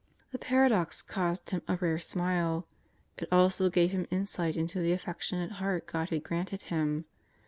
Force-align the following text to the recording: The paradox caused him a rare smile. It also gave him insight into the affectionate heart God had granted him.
The 0.31 0.39
paradox 0.39 1.03
caused 1.03 1.51
him 1.51 1.61
a 1.67 1.75
rare 1.75 1.99
smile. 1.99 2.65
It 3.19 3.27
also 3.31 3.69
gave 3.69 3.91
him 3.91 4.07
insight 4.09 4.57
into 4.57 4.79
the 4.79 4.93
affectionate 4.93 5.51
heart 5.51 5.85
God 5.85 6.09
had 6.09 6.23
granted 6.23 6.63
him. 6.63 7.05